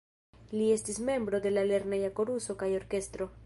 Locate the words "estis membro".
0.75-1.41